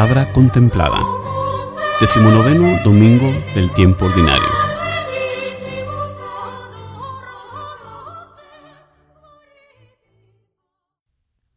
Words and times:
La 0.00 0.06
palabra 0.06 0.32
contemplada. 0.32 1.06
Decimonoveno 2.00 2.82
domingo 2.82 3.30
del 3.54 3.70
tiempo 3.74 4.06
ordinario. 4.06 4.48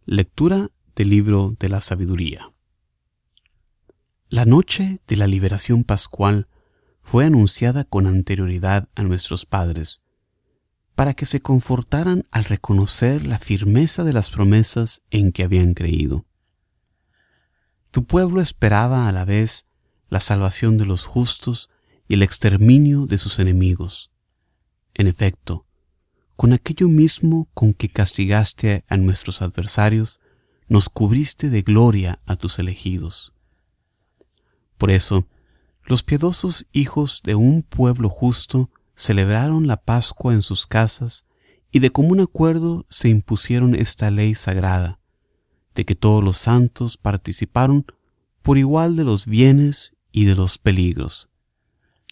Lectura 0.04 0.68
del 0.93 1.10
libro 1.10 1.56
de 1.57 1.70
la 1.70 1.79
sabiduría. 1.79 2.51
La 4.28 4.43
noche 4.43 5.00
de 5.07 5.15
la 5.15 5.28
liberación 5.28 5.86
pascual 5.86 6.50
fue 7.01 7.23
anunciada 7.23 7.86
con 7.86 8.07
anterioridad 8.07 8.89
a 8.96 9.04
nuestros 9.04 9.46
padres, 9.46 10.04
para 10.96 11.14
que 11.14 11.25
se 11.25 11.39
confortaran 11.39 12.25
al 12.29 12.43
reconocer 12.43 13.25
la 13.25 13.39
firmeza 13.39 14.04
de 14.04 14.12
las 14.12 14.29
promesas 14.32 15.01
en 15.12 15.32
que 15.32 15.43
habían 15.43 15.73
creído. 15.73 16.25
Tu 17.93 18.06
pueblo 18.06 18.42
esperaba 18.42 19.07
a 19.07 19.11
la 19.11 19.24
vez 19.24 19.68
la 20.10 20.20
salvación 20.20 20.79
de 20.79 20.86
los 20.88 21.06
justos 21.06 21.70
y 22.07 22.15
el 22.15 22.24
exterminio 22.24 23.06
de 23.06 23.20
sus 23.20 23.38
enemigos. 23.38 24.10
En 24.96 25.06
efecto, 25.06 25.68
con 26.36 26.54
aquello 26.54 26.87
mismo 26.87 27.48
con 27.54 27.75
que 27.75 27.89
castigaste 27.89 28.84
a 28.89 28.98
nuestros 28.98 29.43
adversarios, 29.43 30.21
nos 30.68 30.89
cubriste 30.89 31.51
de 31.51 31.61
gloria 31.61 32.20
a 32.25 32.36
tus 32.36 32.58
elegidos. 32.58 33.36
Por 34.80 34.89
eso, 34.89 35.28
los 35.86 36.02
piadosos 36.02 36.66
hijos 36.72 37.22
de 37.23 37.36
un 37.36 37.62
pueblo 37.62 38.10
justo 38.10 38.72
celebraron 38.95 39.67
la 39.67 39.78
Pascua 39.78 40.34
en 40.34 40.42
sus 40.42 40.66
casas 40.66 41.28
y 41.72 41.78
de 41.78 41.92
común 41.92 42.22
acuerdo 42.22 42.88
se 42.89 43.10
impusieron 43.10 43.76
esta 43.76 44.10
ley 44.10 44.34
sagrada, 44.34 45.00
de 45.76 45.86
que 45.86 45.96
todos 45.96 46.24
los 46.24 46.38
santos 46.38 46.98
participaron 46.98 47.86
por 48.42 48.58
igual 48.58 48.96
de 48.96 49.04
los 49.04 49.26
bienes 49.26 49.96
y 50.12 50.26
de 50.26 50.36
los 50.36 50.58
peligros. 50.58 51.30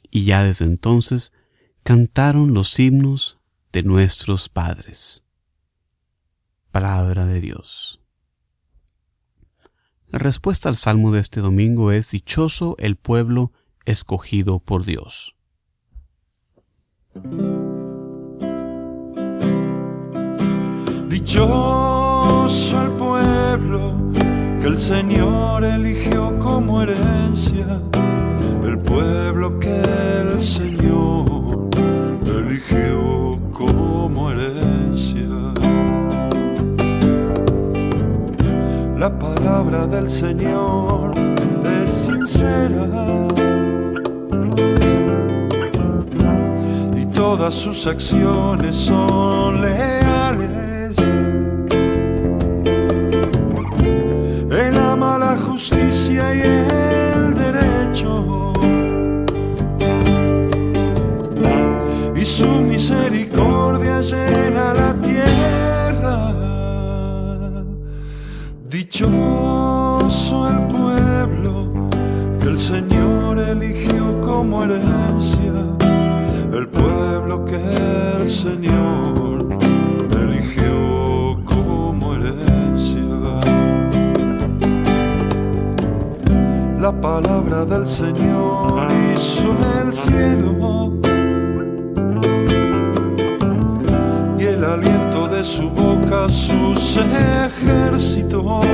Y 0.09 0.26
ya 0.26 0.44
desde 0.44 0.66
entonces 0.66 1.31
cantaron 1.84 2.54
los 2.54 2.80
himnos 2.80 3.39
de 3.72 3.84
nuestros 3.84 4.50
padres. 4.50 5.23
Palabra 6.72 7.26
de 7.26 7.42
Dios. 7.42 8.00
La 10.08 10.20
respuesta 10.20 10.67
al 10.67 10.76
salmo 10.76 11.12
de 11.12 11.22
este 11.22 11.39
domingo 11.39 11.92
es 11.92 12.12
Dichoso 12.12 12.76
el 12.80 12.98
pueblo 12.98 13.54
escogido 13.86 14.59
por 14.59 14.86
Dios. 14.86 15.36
Dichoso 21.09 22.00
La 39.02 39.09
palabra 39.09 39.88
del 39.88 40.07
Señor 40.07 41.13
es 41.83 41.91
sincera 41.91 43.27
todas 47.15 47.55
sus 47.55 47.87
acciones 47.87 48.76
son 48.76 49.59
leales. 49.59 50.95
Él 54.52 54.77
ama 54.77 55.17
la 55.17 55.36
justicia 55.37 55.90
su 95.43 95.69
boca 95.71 96.29
sus 96.29 96.97
ejércitos. 96.97 98.65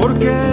Porque 0.00 0.49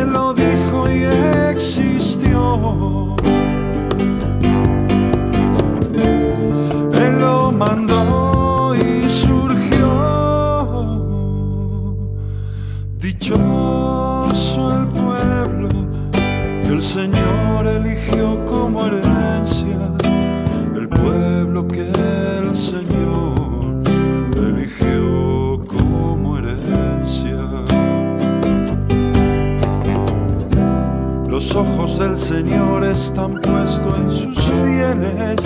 ojos 31.58 31.98
del 31.98 32.16
Señor 32.16 32.84
están 32.84 33.42
puestos 33.42 33.98
en 33.98 34.12
sus 34.12 34.46
fieles. 34.46 35.38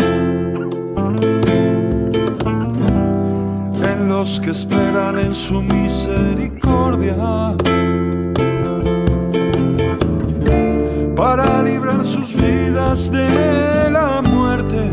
Los 4.08 4.40
que 4.40 4.52
esperan 4.52 5.18
en 5.18 5.34
su 5.34 5.62
misericordia. 5.62 7.16
Para 11.16 11.64
librar 11.64 12.06
sus 12.06 12.36
vidas 12.36 13.12
de 13.12 13.90
la 13.90 14.22
muerte. 14.22 14.92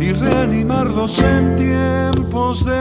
Y 0.00 0.12
reanimarlos 0.12 1.18
en 1.18 1.56
tiempos 1.56 2.64
de 2.64 2.78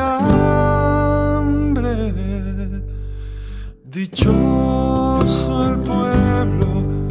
Dichoso 3.92 5.68
el 5.68 5.80
pueblo 5.82 7.06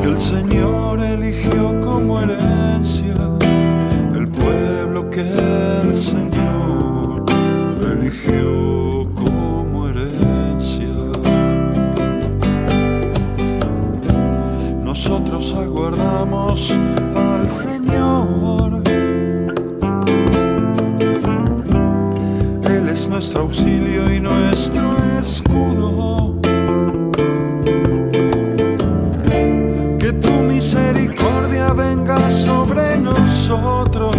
que 0.00 0.08
el 0.08 0.18
Señor 0.18 1.00
eligió 1.00 1.78
como 1.80 2.20
herencia. 2.20 3.02
Que 5.10 5.20
el 5.20 5.94
Señor 5.94 7.26
eligió 7.82 8.41
venga 31.72 32.16
sobre 32.30 32.98
nosotros. 32.98 34.16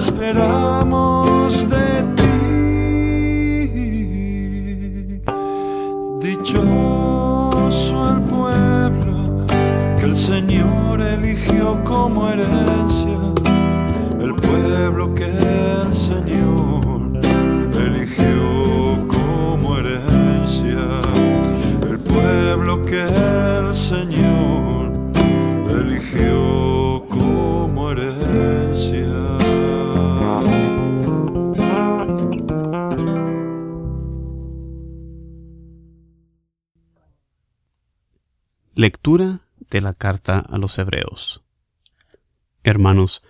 esperamos 0.00 1.68
de 1.68 2.02
ti. 2.16 2.36
Dichoso 6.20 7.96
el 8.12 8.20
pueblo 8.24 9.16
que 9.98 10.04
el 10.04 10.16
Señor 10.16 11.00
eligió 11.02 11.82
como 11.84 12.28
herencia, 12.28 12.69
Lectura 38.80 39.42
de 39.68 39.82
la 39.82 39.92
carta 39.92 40.38
a 40.38 40.56
los 40.56 40.78
Hebreos 40.78 41.44
Hermanos, 42.64 43.22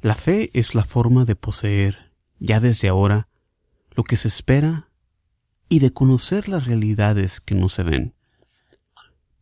la 0.00 0.14
fe 0.14 0.48
es 0.54 0.74
la 0.74 0.84
forma 0.84 1.26
de 1.26 1.36
poseer, 1.36 2.14
ya 2.38 2.60
desde 2.60 2.88
ahora, 2.88 3.28
lo 3.90 4.04
que 4.04 4.16
se 4.16 4.28
espera 4.28 4.88
y 5.68 5.80
de 5.80 5.92
conocer 5.92 6.48
las 6.48 6.64
realidades 6.64 7.42
que 7.42 7.54
no 7.54 7.68
se 7.68 7.82
ven. 7.82 8.14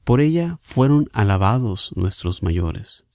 Por 0.02 0.20
ella 0.20 0.56
fueron 0.58 1.08
alabados 1.12 1.92
nuestros 1.94 2.42
mayores. 2.42 3.06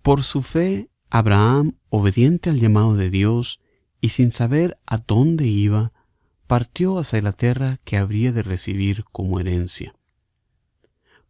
Por 0.00 0.22
su 0.22 0.42
fe, 0.42 0.90
Abraham, 1.10 1.76
obediente 1.88 2.50
al 2.50 2.60
llamado 2.60 2.94
de 2.94 3.10
Dios 3.10 3.58
y 4.00 4.10
sin 4.10 4.30
saber 4.30 4.78
a 4.86 4.98
dónde 4.98 5.44
iba, 5.44 5.92
partió 6.46 7.00
hacia 7.00 7.20
la 7.20 7.32
tierra 7.32 7.80
que 7.82 7.96
habría 7.96 8.30
de 8.30 8.44
recibir 8.44 9.02
como 9.10 9.40
herencia. 9.40 9.96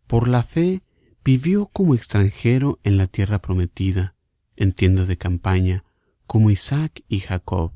Por 0.06 0.28
la 0.28 0.42
fe, 0.42 0.82
vivió 1.24 1.66
como 1.66 1.94
extranjero 1.94 2.78
en 2.84 2.98
la 2.98 3.06
tierra 3.06 3.40
prometida, 3.40 4.14
en 4.56 4.72
tiendas 4.72 5.08
de 5.08 5.16
campaña, 5.16 5.84
como 6.26 6.50
Isaac 6.50 7.02
y 7.08 7.20
Jacob, 7.20 7.72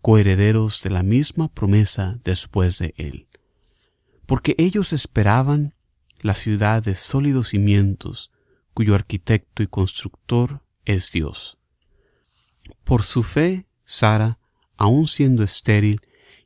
coherederos 0.00 0.82
de 0.82 0.90
la 0.90 1.02
misma 1.02 1.48
promesa 1.48 2.18
después 2.24 2.78
de 2.78 2.94
él. 2.96 3.28
Porque 4.26 4.54
ellos 4.58 4.92
esperaban 4.92 5.74
la 6.20 6.34
ciudad 6.34 6.82
de 6.82 6.94
sólidos 6.94 7.48
cimientos, 7.48 8.30
cuyo 8.74 8.94
arquitecto 8.94 9.62
y 9.62 9.66
constructor 9.66 10.62
es 10.84 11.10
Dios. 11.10 11.58
Por 12.84 13.02
su 13.02 13.22
fe, 13.22 13.66
Sara, 13.84 14.38
aun 14.76 15.08
siendo 15.08 15.42
estéril 15.42 16.00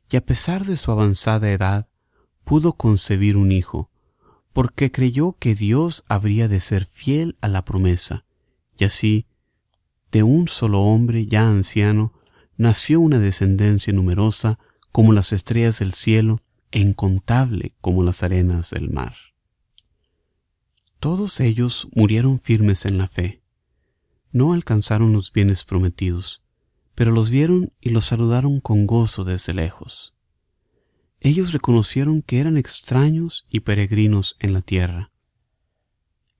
y 0.09 0.17
a 0.17 0.25
pesar 0.25 0.65
de 0.65 0.77
su 0.77 0.91
avanzada 0.91 1.51
edad, 1.51 1.87
pudo 2.43 2.73
concebir 2.73 3.37
un 3.37 3.51
hijo, 3.51 3.89
porque 4.57 4.91
creyó 4.91 5.33
que 5.37 5.53
Dios 5.53 6.03
habría 6.07 6.47
de 6.47 6.61
ser 6.61 6.87
fiel 6.87 7.37
a 7.41 7.47
la 7.47 7.63
promesa, 7.63 8.25
y 8.75 8.85
así, 8.85 9.27
de 10.11 10.23
un 10.23 10.47
solo 10.47 10.81
hombre 10.81 11.27
ya 11.27 11.47
anciano, 11.47 12.11
nació 12.55 12.99
una 12.99 13.19
descendencia 13.19 13.93
numerosa 13.93 14.57
como 14.91 15.13
las 15.13 15.31
estrellas 15.31 15.77
del 15.77 15.93
cielo 15.93 16.41
e 16.71 16.79
incontable 16.79 17.75
como 17.81 18.01
las 18.01 18.23
arenas 18.23 18.71
del 18.71 18.89
mar. 18.89 19.13
Todos 20.99 21.39
ellos 21.39 21.87
murieron 21.93 22.39
firmes 22.39 22.85
en 22.85 22.97
la 22.97 23.07
fe. 23.07 23.43
No 24.31 24.53
alcanzaron 24.53 25.13
los 25.13 25.31
bienes 25.31 25.65
prometidos, 25.65 26.41
pero 26.95 27.11
los 27.11 27.29
vieron 27.29 27.73
y 27.79 27.91
los 27.91 28.05
saludaron 28.05 28.59
con 28.59 28.87
gozo 28.87 29.23
desde 29.23 29.53
lejos. 29.53 30.15
Ellos 31.19 31.51
reconocieron 31.51 32.21
que 32.21 32.39
eran 32.39 32.57
extraños 32.57 33.45
y 33.49 33.61
peregrinos 33.61 34.35
en 34.39 34.53
la 34.53 34.61
tierra. 34.61 35.11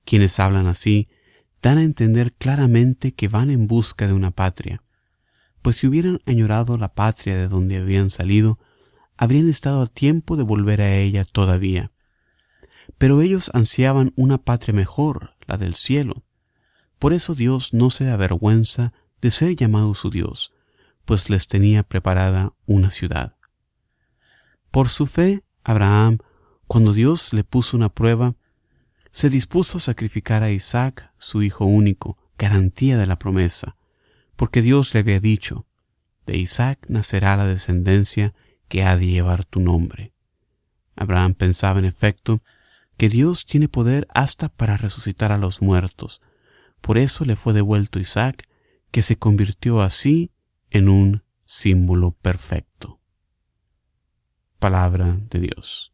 Quienes 0.06 0.40
hablan 0.40 0.68
así 0.68 1.10
dan 1.62 1.80
a 1.80 1.84
entender 1.84 2.34
claramente 2.34 3.14
que 3.14 3.28
van 3.28 3.50
en 3.50 3.68
busca 3.68 4.08
de 4.08 4.14
una 4.14 4.32
patria, 4.32 4.84
pues 5.62 5.78
si 5.78 5.88
hubieran 5.88 6.22
añorado 6.26 6.78
la 6.78 6.94
patria 6.94 7.36
de 7.36 7.48
donde 7.48 7.78
habían 7.78 8.10
salido, 8.10 8.60
habrían 9.18 9.50
estado 9.50 9.82
a 9.82 9.88
tiempo 9.88 10.38
de 10.38 10.44
volver 10.44 10.82
a 10.82 10.96
ella 10.96 11.26
todavía. 11.26 11.92
Pero 12.98 13.22
ellos 13.22 13.52
ansiaban 13.54 14.14
una 14.16 14.38
patria 14.38 14.74
mejor, 14.74 15.36
la 15.46 15.58
del 15.58 15.76
cielo. 15.76 16.24
Por 17.00 17.14
eso 17.14 17.36
Dios 17.36 17.74
no 17.74 17.90
se 17.90 18.10
avergüenza 18.10 18.94
de 19.22 19.32
ser 19.32 19.56
llamado 19.56 19.94
su 19.94 20.10
Dios, 20.10 20.54
pues 21.06 21.30
les 21.30 21.48
tenía 21.48 21.84
preparada 21.84 22.54
una 22.66 22.92
ciudad. 22.92 23.37
Por 24.72 24.90
su 24.90 25.08
fe, 25.08 25.44
Abraham, 25.64 26.20
cuando 26.68 26.94
Dios 26.94 27.34
le 27.34 27.44
puso 27.44 27.78
una 27.78 27.90
prueba, 27.90 28.36
se 29.12 29.30
dispuso 29.30 29.78
a 29.78 29.82
sacrificar 29.82 30.44
a 30.44 30.52
Isaac, 30.52 31.12
su 31.18 31.42
hijo 31.44 31.66
único, 31.66 32.18
garantía 32.38 32.98
de 32.98 33.08
la 33.08 33.18
promesa 33.18 33.78
porque 34.38 34.62
Dios 34.62 34.94
le 34.94 35.02
había 35.02 35.20
dicho, 35.20 35.66
de 36.26 36.38
Isaac 36.38 36.86
nacerá 36.88 37.36
la 37.36 37.46
descendencia 37.46 38.34
que 38.70 38.84
ha 38.84 38.96
de 38.96 39.08
llevar 39.08 39.44
tu 39.44 39.60
nombre. 39.60 40.14
Abraham 40.96 41.34
pensaba 41.34 41.80
en 41.80 41.86
efecto 41.86 42.42
que 42.98 43.10
Dios 43.10 43.46
tiene 43.46 43.68
poder 43.68 44.08
hasta 44.14 44.50
para 44.50 44.78
resucitar 44.78 45.32
a 45.32 45.38
los 45.38 45.62
muertos. 45.62 46.22
Por 46.82 46.98
eso 46.98 47.26
le 47.26 47.36
fue 47.36 47.54
devuelto 47.54 48.00
Isaac, 48.00 48.48
que 48.92 49.02
se 49.02 49.18
convirtió 49.18 49.82
así 49.82 50.32
en 50.70 50.88
un 50.88 51.24
símbolo 51.46 52.12
perfecto. 52.12 52.97
Palabra 54.68 55.16
de 55.30 55.40
Dios. 55.40 55.94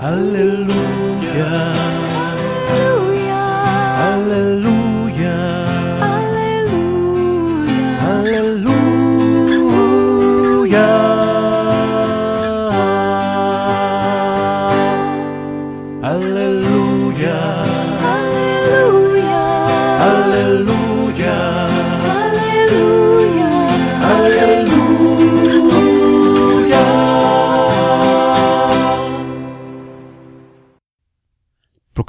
Aleluya. 0.00 1.95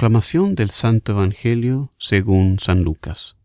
Proclamación 0.07 0.55
del 0.55 0.69
Santo 0.69 1.11
Evangelio 1.11 1.91
según 1.97 2.61
San 2.61 2.81
Lucas. 2.81 3.35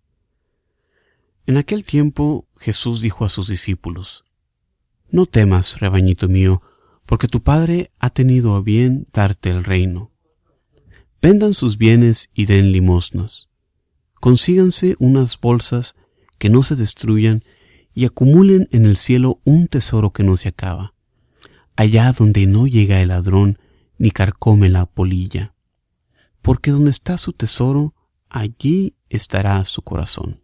En 1.44 1.56
aquel 1.56 1.82
tiempo 1.82 2.46
Jesús 2.56 3.00
dijo 3.00 3.24
a 3.24 3.28
sus 3.28 3.48
discípulos, 3.48 4.24
No 5.10 5.26
temas, 5.26 5.80
rebañito 5.80 6.28
mío, 6.28 6.62
porque 7.04 7.26
tu 7.26 7.42
Padre 7.42 7.90
ha 7.98 8.10
tenido 8.10 8.54
a 8.54 8.60
bien 8.60 9.08
darte 9.12 9.50
el 9.50 9.64
reino. 9.64 10.12
Vendan 11.20 11.54
sus 11.54 11.78
bienes 11.78 12.30
y 12.32 12.46
den 12.46 12.70
limosnas. 12.70 13.48
Consíganse 14.20 14.94
unas 15.00 15.40
bolsas 15.40 15.96
que 16.38 16.48
no 16.48 16.62
se 16.62 16.76
destruyan 16.76 17.42
y 17.92 18.04
acumulen 18.04 18.68
en 18.70 18.86
el 18.86 18.98
cielo 18.98 19.40
un 19.42 19.66
tesoro 19.66 20.12
que 20.12 20.22
no 20.22 20.36
se 20.36 20.50
acaba, 20.50 20.94
allá 21.74 22.12
donde 22.12 22.46
no 22.46 22.68
llega 22.68 23.02
el 23.02 23.08
ladrón 23.08 23.58
ni 23.98 24.12
carcome 24.12 24.68
la 24.68 24.86
polilla 24.86 25.51
porque 26.42 26.72
donde 26.72 26.90
está 26.90 27.16
su 27.16 27.32
tesoro, 27.32 27.94
allí 28.28 28.96
estará 29.08 29.64
su 29.64 29.82
corazón. 29.82 30.40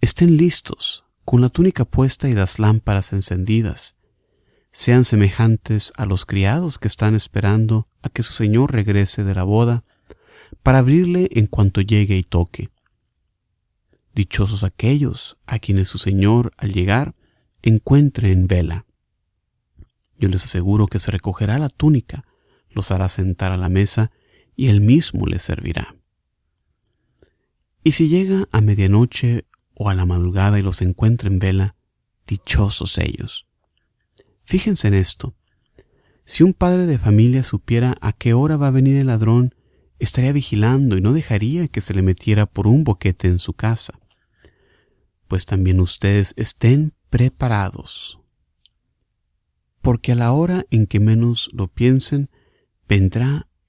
Estén 0.00 0.36
listos, 0.36 1.06
con 1.24 1.40
la 1.40 1.48
túnica 1.48 1.84
puesta 1.84 2.28
y 2.28 2.32
las 2.32 2.58
lámparas 2.58 3.12
encendidas. 3.12 3.96
Sean 4.70 5.04
semejantes 5.04 5.92
a 5.96 6.06
los 6.06 6.24
criados 6.24 6.78
que 6.78 6.88
están 6.88 7.14
esperando 7.14 7.88
a 8.02 8.10
que 8.10 8.22
su 8.22 8.32
Señor 8.32 8.72
regrese 8.72 9.24
de 9.24 9.34
la 9.34 9.42
boda, 9.42 9.84
para 10.62 10.78
abrirle 10.78 11.28
en 11.32 11.46
cuanto 11.46 11.80
llegue 11.80 12.16
y 12.16 12.22
toque. 12.22 12.70
Dichosos 14.14 14.64
aquellos 14.64 15.36
a 15.46 15.58
quienes 15.58 15.88
su 15.88 15.98
Señor, 15.98 16.52
al 16.56 16.72
llegar, 16.72 17.14
encuentre 17.62 18.30
en 18.32 18.46
vela. 18.46 18.86
Yo 20.18 20.28
les 20.28 20.44
aseguro 20.44 20.86
que 20.86 21.00
se 21.00 21.10
recogerá 21.10 21.58
la 21.58 21.68
túnica, 21.68 22.24
los 22.70 22.90
hará 22.90 23.08
sentar 23.08 23.52
a 23.52 23.56
la 23.56 23.68
mesa 23.68 24.10
y 24.58 24.70
él 24.70 24.80
mismo 24.80 25.24
les 25.26 25.42
servirá. 25.42 25.94
Y 27.84 27.92
si 27.92 28.08
llega 28.08 28.48
a 28.50 28.60
medianoche 28.60 29.46
o 29.72 29.88
a 29.88 29.94
la 29.94 30.04
madrugada 30.04 30.58
y 30.58 30.62
los 30.62 30.82
encuentra 30.82 31.28
en 31.28 31.38
vela, 31.38 31.76
dichosos 32.26 32.98
ellos. 32.98 33.46
Fíjense 34.42 34.88
en 34.88 34.94
esto. 34.94 35.36
Si 36.24 36.42
un 36.42 36.54
padre 36.54 36.86
de 36.86 36.98
familia 36.98 37.44
supiera 37.44 37.94
a 38.00 38.12
qué 38.12 38.34
hora 38.34 38.56
va 38.56 38.66
a 38.66 38.72
venir 38.72 38.96
el 38.96 39.06
ladrón, 39.06 39.54
estaría 40.00 40.32
vigilando 40.32 40.98
y 40.98 41.00
no 41.02 41.12
dejaría 41.12 41.68
que 41.68 41.80
se 41.80 41.94
le 41.94 42.02
metiera 42.02 42.46
por 42.46 42.66
un 42.66 42.82
boquete 42.82 43.28
en 43.28 43.38
su 43.38 43.52
casa. 43.52 44.00
Pues 45.28 45.46
también 45.46 45.78
ustedes 45.78 46.34
estén 46.36 46.94
preparados, 47.10 48.18
porque 49.82 50.12
a 50.12 50.16
la 50.16 50.32
hora 50.32 50.66
en 50.70 50.88
que 50.88 50.98
menos 50.98 51.48
lo 51.52 51.68
piensen, 51.68 52.28
vendrá 52.88 53.47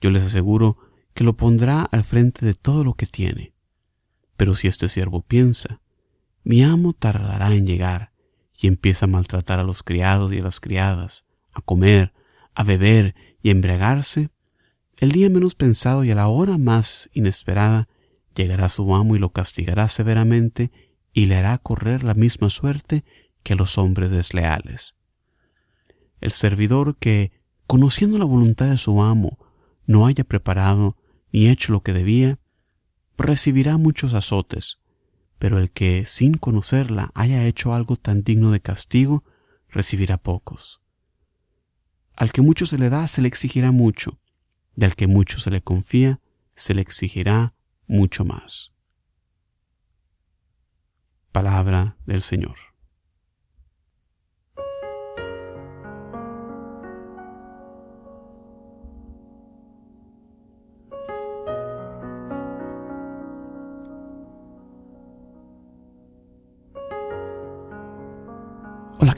Yo 0.00 0.10
les 0.10 0.22
aseguro 0.22 0.78
que 1.14 1.24
lo 1.24 1.36
pondrá 1.36 1.82
al 1.82 2.04
frente 2.04 2.46
de 2.46 2.54
todo 2.54 2.84
lo 2.84 2.94
que 2.94 3.06
tiene. 3.06 3.52
Pero 4.36 4.54
si 4.54 4.68
este 4.68 4.88
siervo 4.88 5.22
piensa, 5.22 5.80
mi 6.44 6.62
amo 6.62 6.92
tardará 6.92 7.52
en 7.54 7.66
llegar, 7.66 8.12
y 8.60 8.66
empieza 8.66 9.06
a 9.06 9.08
maltratar 9.08 9.58
a 9.60 9.64
los 9.64 9.82
criados 9.82 10.32
y 10.32 10.38
a 10.38 10.42
las 10.42 10.60
criadas, 10.60 11.24
a 11.52 11.60
comer, 11.60 12.12
a 12.54 12.64
beber 12.64 13.14
y 13.42 13.48
a 13.48 13.52
embriagarse, 13.52 14.30
el 14.96 15.12
día 15.12 15.30
menos 15.30 15.54
pensado 15.54 16.02
y 16.02 16.10
a 16.10 16.16
la 16.16 16.28
hora 16.28 16.58
más 16.58 17.08
inesperada 17.12 17.88
llegará 18.34 18.68
su 18.68 18.94
amo 18.94 19.14
y 19.14 19.18
lo 19.18 19.30
castigará 19.30 19.88
severamente 19.88 20.72
y 21.12 21.26
le 21.26 21.36
hará 21.36 21.56
correr 21.58 22.02
la 22.02 22.14
misma 22.14 22.50
suerte 22.50 23.04
que 23.44 23.52
a 23.52 23.56
los 23.56 23.78
hombres 23.78 24.10
desleales. 24.10 24.94
El 26.20 26.32
servidor 26.32 26.96
que, 26.96 27.32
conociendo 27.66 28.18
la 28.18 28.24
voluntad 28.24 28.66
de 28.70 28.78
su 28.78 29.02
amo, 29.02 29.38
no 29.88 30.06
haya 30.06 30.22
preparado 30.22 30.96
ni 31.32 31.48
hecho 31.48 31.72
lo 31.72 31.82
que 31.82 31.92
debía, 31.92 32.38
recibirá 33.16 33.78
muchos 33.78 34.12
azotes, 34.12 34.78
pero 35.38 35.58
el 35.58 35.70
que, 35.70 36.04
sin 36.06 36.34
conocerla, 36.34 37.10
haya 37.14 37.44
hecho 37.46 37.74
algo 37.74 37.96
tan 37.96 38.22
digno 38.22 38.50
de 38.50 38.60
castigo, 38.60 39.24
recibirá 39.68 40.18
pocos. 40.18 40.80
Al 42.14 42.32
que 42.32 42.42
mucho 42.42 42.66
se 42.66 42.78
le 42.78 42.90
da, 42.90 43.08
se 43.08 43.22
le 43.22 43.28
exigirá 43.28 43.72
mucho, 43.72 44.20
y 44.76 44.84
al 44.84 44.94
que 44.94 45.06
mucho 45.06 45.38
se 45.38 45.50
le 45.50 45.62
confía, 45.62 46.20
se 46.54 46.74
le 46.74 46.82
exigirá 46.82 47.54
mucho 47.86 48.24
más. 48.24 48.72
Palabra 51.32 51.96
del 52.04 52.20
Señor. 52.20 52.67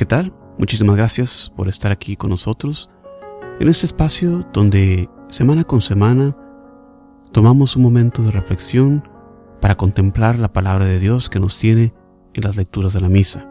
¿Qué 0.00 0.07
tal? 0.07 0.33
Muchísimas 0.57 0.97
gracias 0.97 1.52
por 1.54 1.69
estar 1.69 1.92
aquí 1.92 2.16
con 2.16 2.30
nosotros 2.30 2.88
en 3.61 3.69
este 3.69 3.85
espacio 3.85 4.49
donde 4.50 5.11
semana 5.28 5.64
con 5.64 5.83
semana 5.83 6.35
tomamos 7.33 7.76
un 7.76 7.83
momento 7.83 8.23
de 8.23 8.30
reflexión 8.30 9.07
para 9.61 9.76
contemplar 9.76 10.38
la 10.38 10.54
palabra 10.54 10.87
de 10.87 10.99
Dios 11.00 11.28
que 11.28 11.38
nos 11.38 11.59
tiene 11.59 11.92
en 12.33 12.45
las 12.45 12.57
lecturas 12.57 12.95
de 12.95 13.00
la 13.02 13.11
misa. 13.11 13.47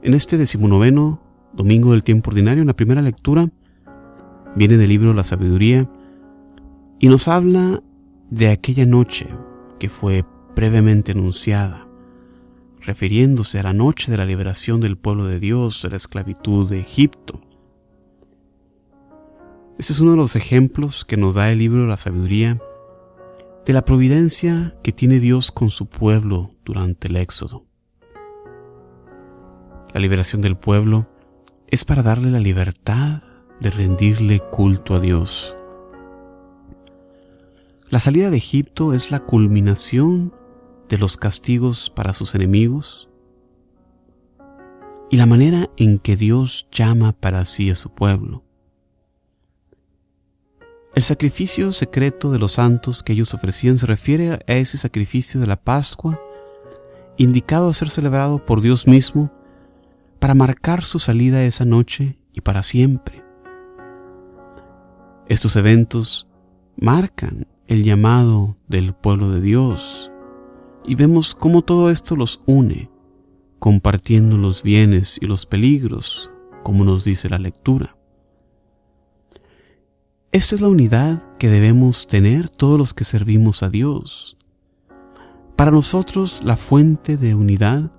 En 0.00 0.14
este 0.14 0.38
decimonoveno 0.38 1.20
domingo 1.52 1.92
del 1.92 2.02
tiempo 2.02 2.30
ordinario, 2.30 2.62
en 2.62 2.68
la 2.68 2.76
primera 2.76 3.02
lectura, 3.02 3.50
viene 4.56 4.78
del 4.78 4.88
libro 4.88 5.12
La 5.12 5.22
Sabiduría 5.22 5.86
y 6.98 7.08
nos 7.08 7.28
habla 7.28 7.82
de 8.30 8.48
aquella 8.48 8.86
noche 8.86 9.28
que 9.78 9.90
fue 9.90 10.24
brevemente 10.56 11.12
anunciada 11.12 11.87
refiriéndose 12.88 13.60
a 13.60 13.64
la 13.64 13.74
noche 13.74 14.10
de 14.10 14.16
la 14.16 14.24
liberación 14.24 14.80
del 14.80 14.96
pueblo 14.96 15.26
de 15.26 15.38
Dios 15.38 15.82
de 15.82 15.90
la 15.90 15.98
esclavitud 15.98 16.70
de 16.70 16.80
Egipto. 16.80 17.38
Este 19.78 19.92
es 19.92 20.00
uno 20.00 20.12
de 20.12 20.16
los 20.16 20.36
ejemplos 20.36 21.04
que 21.04 21.18
nos 21.18 21.34
da 21.34 21.52
el 21.52 21.58
libro 21.58 21.82
de 21.82 21.86
la 21.88 21.98
sabiduría 21.98 22.58
de 23.66 23.72
la 23.74 23.84
providencia 23.84 24.74
que 24.82 24.92
tiene 24.92 25.20
Dios 25.20 25.52
con 25.52 25.70
su 25.70 25.84
pueblo 25.84 26.54
durante 26.64 27.08
el 27.08 27.16
éxodo. 27.16 27.66
La 29.92 30.00
liberación 30.00 30.40
del 30.40 30.56
pueblo 30.56 31.06
es 31.66 31.84
para 31.84 32.02
darle 32.02 32.30
la 32.30 32.40
libertad 32.40 33.22
de 33.60 33.70
rendirle 33.70 34.40
culto 34.50 34.94
a 34.94 35.00
Dios. 35.00 35.54
La 37.90 38.00
salida 38.00 38.30
de 38.30 38.38
Egipto 38.38 38.94
es 38.94 39.10
la 39.10 39.20
culminación 39.20 40.32
de 40.88 40.98
los 40.98 41.16
castigos 41.16 41.90
para 41.90 42.12
sus 42.12 42.34
enemigos 42.34 43.08
y 45.10 45.16
la 45.16 45.26
manera 45.26 45.70
en 45.76 45.98
que 45.98 46.16
Dios 46.16 46.68
llama 46.70 47.12
para 47.12 47.44
sí 47.44 47.70
a 47.70 47.74
su 47.74 47.90
pueblo. 47.90 48.44
El 50.94 51.02
sacrificio 51.02 51.72
secreto 51.72 52.30
de 52.30 52.38
los 52.38 52.52
santos 52.52 53.02
que 53.02 53.12
ellos 53.12 53.32
ofrecían 53.32 53.76
se 53.76 53.86
refiere 53.86 54.32
a 54.32 54.54
ese 54.54 54.78
sacrificio 54.78 55.40
de 55.40 55.46
la 55.46 55.56
Pascua, 55.56 56.20
indicado 57.16 57.68
a 57.68 57.74
ser 57.74 57.90
celebrado 57.90 58.44
por 58.44 58.60
Dios 58.60 58.86
mismo 58.86 59.32
para 60.18 60.34
marcar 60.34 60.84
su 60.84 60.98
salida 60.98 61.44
esa 61.44 61.64
noche 61.64 62.18
y 62.32 62.40
para 62.40 62.62
siempre. 62.62 63.22
Estos 65.28 65.56
eventos 65.56 66.28
marcan 66.76 67.46
el 67.66 67.84
llamado 67.84 68.56
del 68.66 68.94
pueblo 68.94 69.30
de 69.30 69.40
Dios 69.40 70.10
y 70.88 70.94
vemos 70.94 71.34
cómo 71.34 71.60
todo 71.62 71.90
esto 71.90 72.16
los 72.16 72.40
une, 72.46 72.90
compartiendo 73.58 74.38
los 74.38 74.62
bienes 74.62 75.18
y 75.20 75.26
los 75.26 75.44
peligros, 75.44 76.32
como 76.62 76.82
nos 76.82 77.04
dice 77.04 77.28
la 77.28 77.38
lectura. 77.38 77.94
Esta 80.32 80.54
es 80.54 80.62
la 80.62 80.68
unidad 80.68 81.22
que 81.38 81.48
debemos 81.48 82.06
tener 82.06 82.48
todos 82.48 82.78
los 82.78 82.94
que 82.94 83.04
servimos 83.04 83.62
a 83.62 83.68
Dios. 83.68 84.38
Para 85.56 85.70
nosotros 85.70 86.40
la 86.42 86.56
fuente 86.56 87.18
de 87.18 87.34
unidad 87.34 87.92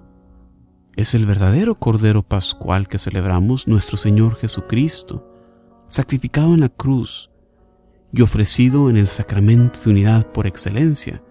es 0.95 1.13
el 1.13 1.27
verdadero 1.27 1.75
Cordero 1.75 2.23
Pascual 2.23 2.87
que 2.87 2.97
celebramos, 2.97 3.67
nuestro 3.67 3.97
Señor 3.97 4.35
Jesucristo, 4.35 5.31
sacrificado 5.87 6.55
en 6.55 6.61
la 6.61 6.69
cruz 6.69 7.29
y 8.11 8.23
ofrecido 8.23 8.89
en 8.89 8.97
el 8.97 9.09
sacramento 9.09 9.79
de 9.85 9.91
unidad 9.91 10.31
por 10.31 10.47
excelencia, 10.47 11.21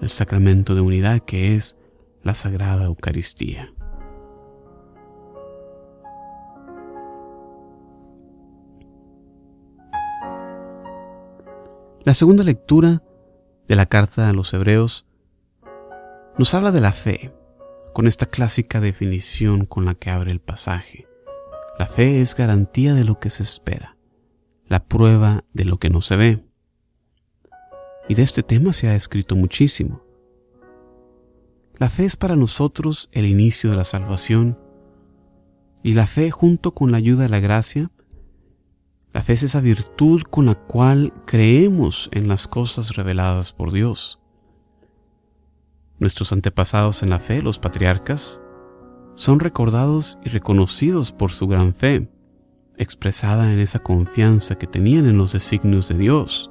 el 0.00 0.10
sacramento 0.10 0.74
de 0.74 0.80
unidad 0.80 1.20
que 1.20 1.54
es 1.56 1.76
la 2.22 2.34
Sagrada 2.34 2.84
Eucaristía. 2.84 3.72
La 12.06 12.14
segunda 12.14 12.44
lectura 12.44 13.02
de 13.66 13.74
la 13.74 13.86
carta 13.86 14.28
a 14.28 14.32
los 14.32 14.54
Hebreos 14.54 15.06
nos 16.38 16.54
habla 16.54 16.70
de 16.70 16.80
la 16.80 16.92
fe, 16.92 17.32
con 17.92 18.06
esta 18.06 18.26
clásica 18.26 18.80
definición 18.80 19.66
con 19.66 19.86
la 19.86 19.94
que 19.94 20.10
abre 20.10 20.30
el 20.30 20.38
pasaje. 20.38 21.08
La 21.78 21.86
fe 21.86 22.20
es 22.20 22.36
garantía 22.36 22.94
de 22.94 23.04
lo 23.04 23.18
que 23.18 23.30
se 23.30 23.42
espera, 23.42 23.96
la 24.66 24.84
prueba 24.84 25.44
de 25.52 25.64
lo 25.64 25.78
que 25.78 25.90
no 25.90 26.00
se 26.00 26.14
ve. 26.14 26.45
Y 28.08 28.14
de 28.14 28.22
este 28.22 28.42
tema 28.42 28.72
se 28.72 28.88
ha 28.88 28.94
escrito 28.94 29.34
muchísimo. 29.36 30.02
La 31.78 31.90
fe 31.90 32.04
es 32.04 32.16
para 32.16 32.36
nosotros 32.36 33.08
el 33.12 33.26
inicio 33.26 33.70
de 33.70 33.76
la 33.76 33.84
salvación 33.84 34.58
y 35.82 35.92
la 35.92 36.06
fe 36.06 36.30
junto 36.30 36.72
con 36.72 36.90
la 36.90 36.96
ayuda 36.96 37.24
de 37.24 37.28
la 37.28 37.40
gracia, 37.40 37.90
la 39.12 39.22
fe 39.22 39.34
es 39.34 39.42
esa 39.42 39.60
virtud 39.60 40.22
con 40.22 40.46
la 40.46 40.54
cual 40.54 41.12
creemos 41.26 42.08
en 42.12 42.28
las 42.28 42.48
cosas 42.48 42.96
reveladas 42.96 43.52
por 43.52 43.72
Dios. 43.72 44.20
Nuestros 45.98 46.32
antepasados 46.32 47.02
en 47.02 47.10
la 47.10 47.18
fe, 47.18 47.40
los 47.40 47.58
patriarcas, 47.58 48.42
son 49.14 49.40
recordados 49.40 50.18
y 50.24 50.28
reconocidos 50.28 51.12
por 51.12 51.32
su 51.32 51.46
gran 51.46 51.74
fe, 51.74 52.10
expresada 52.76 53.52
en 53.52 53.58
esa 53.58 53.78
confianza 53.78 54.56
que 54.56 54.66
tenían 54.66 55.06
en 55.06 55.16
los 55.16 55.32
designios 55.32 55.88
de 55.88 55.96
Dios 55.96 56.50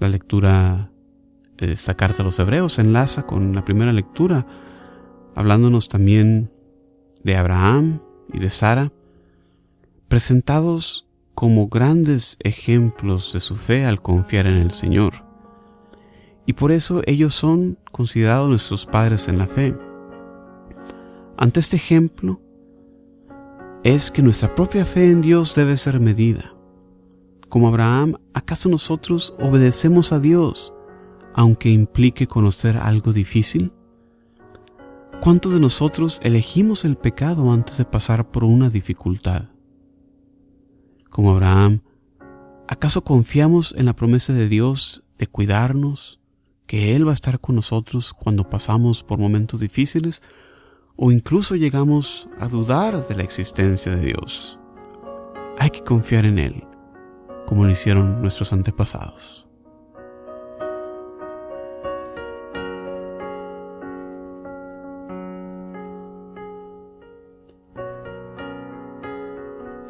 la 0.00 0.08
lectura 0.08 0.90
de 1.58 1.72
esta 1.72 1.94
carta 1.94 2.22
a 2.22 2.24
los 2.24 2.38
hebreos 2.38 2.74
se 2.74 2.80
enlaza 2.80 3.26
con 3.26 3.54
la 3.54 3.64
primera 3.64 3.92
lectura, 3.92 4.46
hablándonos 5.34 5.88
también 5.88 6.50
de 7.22 7.36
Abraham 7.36 8.00
y 8.32 8.38
de 8.38 8.50
Sara, 8.50 8.92
presentados 10.08 11.06
como 11.34 11.68
grandes 11.68 12.38
ejemplos 12.40 13.32
de 13.32 13.40
su 13.40 13.56
fe 13.56 13.84
al 13.84 14.02
confiar 14.02 14.46
en 14.46 14.56
el 14.56 14.72
Señor. 14.72 15.24
Y 16.46 16.54
por 16.54 16.72
eso 16.72 17.02
ellos 17.06 17.34
son 17.34 17.78
considerados 17.92 18.48
nuestros 18.48 18.86
padres 18.86 19.28
en 19.28 19.38
la 19.38 19.46
fe. 19.46 19.76
Ante 21.36 21.60
este 21.60 21.76
ejemplo, 21.76 22.40
es 23.84 24.10
que 24.10 24.22
nuestra 24.22 24.54
propia 24.54 24.84
fe 24.84 25.10
en 25.10 25.20
Dios 25.20 25.54
debe 25.54 25.76
ser 25.76 26.00
medida 26.00 26.54
como 27.50 27.68
Abraham, 27.68 28.16
¿acaso 28.34 28.68
nosotros 28.68 29.34
obedecemos 29.38 30.12
a 30.12 30.18
Dios 30.18 30.72
aunque 31.34 31.70
implique 31.70 32.26
conocer 32.26 32.76
algo 32.76 33.12
difícil? 33.12 33.72
¿Cuántos 35.20 35.52
de 35.52 35.60
nosotros 35.60 36.18
elegimos 36.22 36.84
el 36.84 36.96
pecado 36.96 37.52
antes 37.52 37.76
de 37.76 37.84
pasar 37.84 38.30
por 38.30 38.42
una 38.44 38.70
dificultad? 38.70 39.44
Como 41.10 41.32
Abraham, 41.32 41.82
¿acaso 42.68 43.04
confiamos 43.04 43.74
en 43.76 43.86
la 43.86 43.94
promesa 43.94 44.32
de 44.32 44.48
Dios 44.48 45.04
de 45.18 45.26
cuidarnos, 45.26 46.20
que 46.66 46.96
Él 46.96 47.06
va 47.06 47.10
a 47.10 47.14
estar 47.14 47.40
con 47.40 47.56
nosotros 47.56 48.14
cuando 48.14 48.48
pasamos 48.48 49.02
por 49.02 49.18
momentos 49.18 49.60
difíciles 49.60 50.22
o 50.96 51.10
incluso 51.10 51.56
llegamos 51.56 52.28
a 52.38 52.48
dudar 52.48 53.06
de 53.08 53.14
la 53.14 53.22
existencia 53.22 53.94
de 53.96 54.06
Dios. 54.06 54.58
Hay 55.58 55.70
que 55.70 55.82
confiar 55.82 56.24
en 56.26 56.38
Él, 56.38 56.64
como 57.50 57.64
lo 57.64 57.70
hicieron 57.70 58.22
nuestros 58.22 58.52
antepasados. 58.52 59.48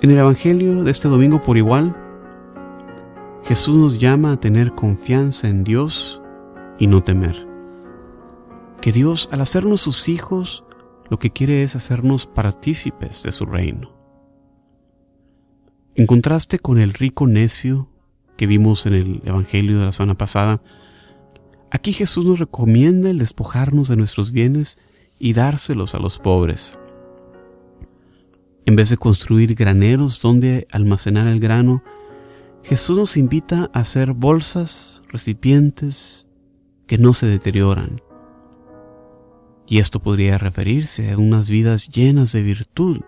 En 0.00 0.10
el 0.10 0.16
Evangelio 0.16 0.84
de 0.84 0.90
este 0.90 1.08
domingo 1.08 1.42
por 1.42 1.58
igual, 1.58 1.94
Jesús 3.44 3.76
nos 3.76 3.98
llama 3.98 4.32
a 4.32 4.40
tener 4.40 4.74
confianza 4.74 5.46
en 5.46 5.62
Dios 5.62 6.22
y 6.78 6.86
no 6.86 7.04
temer. 7.04 7.46
Que 8.80 8.90
Dios, 8.90 9.28
al 9.32 9.42
hacernos 9.42 9.82
sus 9.82 10.08
hijos, 10.08 10.64
lo 11.10 11.18
que 11.18 11.30
quiere 11.30 11.62
es 11.62 11.76
hacernos 11.76 12.26
partícipes 12.26 13.22
de 13.22 13.32
su 13.32 13.44
reino. 13.44 13.99
En 15.96 16.06
contraste 16.06 16.58
con 16.58 16.78
el 16.78 16.92
rico 16.92 17.26
necio 17.26 17.88
que 18.36 18.46
vimos 18.46 18.86
en 18.86 18.94
el 18.94 19.22
Evangelio 19.24 19.78
de 19.78 19.86
la 19.86 19.92
semana 19.92 20.16
pasada, 20.16 20.62
aquí 21.70 21.92
Jesús 21.92 22.24
nos 22.24 22.38
recomienda 22.38 23.10
el 23.10 23.18
despojarnos 23.18 23.88
de 23.88 23.96
nuestros 23.96 24.30
bienes 24.30 24.78
y 25.18 25.32
dárselos 25.32 25.94
a 25.94 25.98
los 25.98 26.18
pobres. 26.18 26.78
En 28.66 28.76
vez 28.76 28.88
de 28.88 28.96
construir 28.96 29.54
graneros 29.56 30.22
donde 30.22 30.68
almacenar 30.70 31.26
el 31.26 31.40
grano, 31.40 31.82
Jesús 32.62 32.96
nos 32.96 33.16
invita 33.16 33.68
a 33.72 33.80
hacer 33.80 34.12
bolsas, 34.12 35.02
recipientes 35.08 36.28
que 36.86 36.98
no 36.98 37.14
se 37.14 37.26
deterioran. 37.26 38.00
Y 39.66 39.80
esto 39.80 40.00
podría 40.00 40.38
referirse 40.38 41.10
a 41.10 41.18
unas 41.18 41.50
vidas 41.50 41.88
llenas 41.88 42.32
de 42.32 42.42
virtud, 42.42 43.00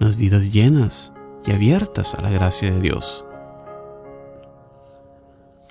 unas 0.00 0.16
vidas 0.16 0.52
llenas 0.52 1.12
y 1.48 1.52
abiertas 1.52 2.14
a 2.14 2.20
la 2.20 2.28
gracia 2.28 2.70
de 2.70 2.78
Dios. 2.78 3.24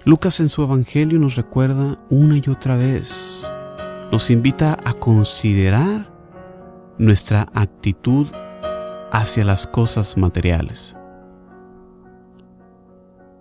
Lucas 0.06 0.40
en 0.40 0.50
su 0.50 0.64
Evangelio 0.64 1.20
nos 1.20 1.36
recuerda 1.36 2.00
una 2.10 2.38
y 2.38 2.50
otra 2.50 2.78
vez, 2.78 3.48
nos 4.12 4.32
invita 4.32 4.78
a 4.84 4.94
considerar 4.94 6.12
nuestra 6.98 7.48
actitud 7.54 8.26
hacia 9.12 9.46
las 9.46 9.68
cosas 9.68 10.18
materiales. 10.18 10.98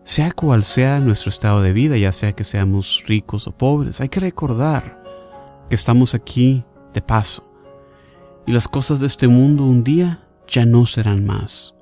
Sea 0.04 0.30
cual 0.32 0.62
sea 0.62 1.00
nuestro 1.00 1.30
estado 1.30 1.62
de 1.62 1.72
vida, 1.72 1.96
ya 1.96 2.12
sea 2.12 2.34
que 2.34 2.44
seamos 2.44 3.02
ricos 3.06 3.48
o 3.48 3.52
pobres, 3.52 4.02
hay 4.02 4.10
que 4.10 4.20
recordar 4.20 5.02
que 5.70 5.74
estamos 5.74 6.14
aquí 6.14 6.64
de 6.92 7.00
paso 7.00 7.48
y 8.44 8.52
las 8.52 8.68
cosas 8.68 9.00
de 9.00 9.06
este 9.06 9.26
mundo 9.26 9.64
un 9.64 9.82
día 9.82 10.20
ya 10.46 10.66
no 10.66 10.84
serán 10.84 11.24
más. 11.24 11.75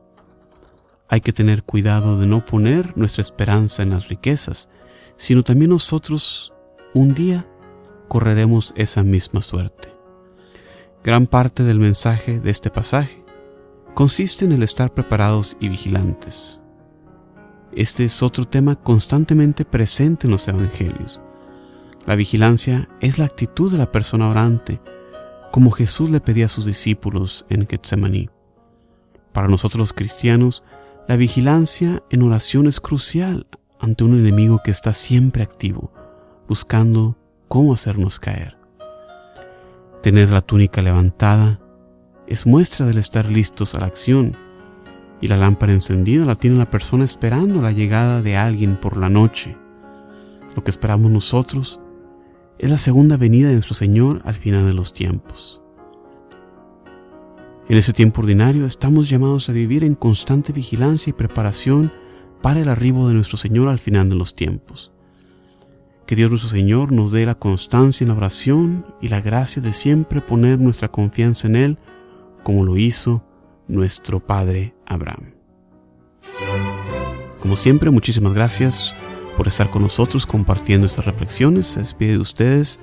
Hay 1.15 1.21
que 1.21 1.33
tener 1.33 1.63
cuidado 1.63 2.19
de 2.19 2.27
no 2.27 2.45
poner 2.45 2.93
nuestra 2.97 3.23
esperanza 3.23 3.85
en 3.85 3.91
las 3.91 4.09
riquezas, 4.09 4.69
sino 5.17 5.45
también 5.45 5.71
nosotros 5.71 6.53
un 6.93 7.15
día 7.15 7.47
correremos 8.09 8.75
esa 8.77 9.05
misma 9.05 9.41
suerte. 9.41 9.95
Gran 11.05 11.29
parte 11.29 11.63
del 11.63 11.79
mensaje 11.79 12.41
de 12.41 12.51
este 12.51 12.69
pasaje 12.69 13.25
consiste 13.95 14.45
en 14.45 14.51
el 14.51 14.65
estar 14.65 14.93
preparados 14.93 15.57
y 15.61 15.69
vigilantes. 15.69 16.61
Este 17.71 18.07
es 18.07 18.21
otro 18.21 18.45
tema 18.45 18.75
constantemente 18.75 19.65
presente 19.65 20.27
en 20.27 20.33
los 20.33 20.49
evangelios. 20.49 21.21
La 22.07 22.17
vigilancia 22.17 22.89
es 23.01 23.21
la 23.21 23.27
actitud 23.27 23.71
de 23.71 23.79
la 23.79 23.93
persona 23.93 24.29
orante, 24.29 24.81
como 25.53 25.71
Jesús 25.71 26.11
le 26.11 26.19
pedía 26.19 26.47
a 26.47 26.49
sus 26.49 26.67
discípulos 26.67 27.47
en 27.51 27.69
Getsemaní. 27.69 28.31
Para 29.33 29.47
nosotros 29.47 29.79
los 29.79 29.93
cristianos, 29.93 30.65
la 31.07 31.17
vigilancia 31.17 32.03
en 32.09 32.23
oración 32.23 32.67
es 32.67 32.81
crucial 32.81 33.47
ante 33.79 34.05
un 34.05 34.19
enemigo 34.19 34.61
que 34.65 34.71
está 34.71 34.95
siempre 34.95 35.43
activo, 35.43 35.93
buscando 36.49 37.19
cómo 37.49 37.75
hacernos 37.75 38.19
caer. 38.19 38.57
Tener 40.03 40.31
la 40.31 40.41
túnica 40.41 40.81
levantada 40.81 41.61
es 42.27 42.47
muestra 42.47 42.87
del 42.87 42.99
estar 42.99 43.27
listos 43.27 43.75
a 43.75 43.81
la 43.81 43.87
acción, 43.87 44.37
y 45.21 45.29
la 45.29 45.37
lámpara 45.37 45.73
encendida 45.73 46.25
la 46.25 46.37
tiene 46.37 46.57
la 46.57 46.71
persona 46.71 47.05
esperando 47.05 47.61
la 47.61 47.73
llegada 47.73 48.23
de 48.23 48.37
alguien 48.37 48.81
por 48.81 48.97
la 48.97 49.11
noche. 49.11 49.57
Lo 50.57 50.65
que 50.65 50.71
esperamos 50.71 51.11
nosotros 51.11 51.81
es 52.59 52.71
la 52.71 52.79
segunda 52.79 53.17
venida 53.17 53.49
de 53.49 53.55
nuestro 53.55 53.75
Señor 53.75 54.23
al 54.25 54.35
final 54.35 54.67
de 54.67 54.75
los 54.75 54.93
tiempos. 54.93 55.64
En 57.67 57.79
ese 57.79 57.95
tiempo 57.95 58.21
ordinario 58.21 58.67
estamos 58.67 59.09
llamados 59.09 59.49
a 59.49 59.53
vivir 59.53 59.85
en 59.85 59.95
constante 59.95 60.53
vigilancia 60.53 61.11
y 61.11 61.15
preparación 61.15 61.91
para 62.43 62.61
el 62.61 62.69
arribo 62.69 63.09
de 63.09 63.15
nuestro 63.15 63.39
Señor 63.39 63.69
al 63.69 63.79
final 63.79 64.11
de 64.11 64.17
los 64.17 64.35
tiempos. 64.35 64.93
Que 66.07 66.15
Dios 66.15 66.29
nuestro 66.29 66.51
Señor 66.51 66.93
nos 66.93 67.11
dé 67.11 67.25
la 67.25 67.39
constancia 67.39 68.05
en 68.05 68.09
la 68.11 68.17
oración 68.17 68.85
y 69.01 69.09
la 69.09 69.23
gracia 69.23 69.63
de 69.63 69.73
siempre 69.73 70.21
poner 70.21 70.61
nuestra 70.61 70.89
confianza 70.89 71.47
en 71.47 71.57
Él 71.57 71.79
como 72.43 72.65
lo 72.65 72.77
hizo 72.77 73.25
nuestro 73.67 74.21
Padre 74.21 74.75
Abraham. 74.85 75.33
Como 77.41 77.57
siempre, 77.57 77.91
muchísimas 77.91 78.35
gracias 78.35 78.95
por 79.39 79.49
estar 79.49 79.71
con 79.71 79.81
nosotros 79.81 80.27
compartiendo 80.27 80.87
estas 80.87 81.07
reflexiones. 81.07 81.69
Se 81.69 81.81
despide 81.81 82.13
de 82.13 82.19
ustedes 82.19 82.79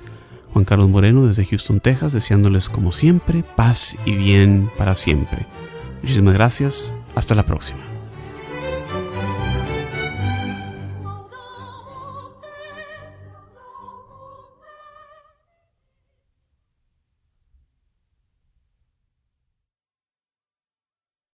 Juan 0.52 0.64
Carlos 0.64 0.88
Moreno 0.88 1.26
desde 1.26 1.44
Houston, 1.46 1.80
Texas, 1.80 2.12
deseándoles 2.12 2.68
como 2.68 2.92
siempre 2.92 3.42
paz 3.42 3.96
y 4.04 4.14
bien 4.14 4.70
para 4.76 4.94
siempre. 4.94 5.46
Muchísimas 6.02 6.34
gracias. 6.34 6.94
Hasta 7.14 7.34
la 7.34 7.44
próxima. 7.44 7.91